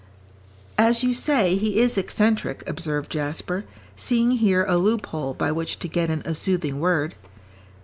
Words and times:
"As 0.79 1.03
you 1.03 1.13
say, 1.13 1.57
he 1.57 1.77
is 1.79 1.95
eccentric," 1.95 2.67
observed 2.67 3.11
Jasper, 3.11 3.65
seeing 3.95 4.31
here 4.31 4.65
a 4.65 4.75
loophole 4.75 5.35
by 5.35 5.51
which 5.51 5.77
to 5.77 5.87
get 5.87 6.09
in 6.09 6.21
a 6.25 6.33
soothing 6.33 6.79
word. 6.79 7.13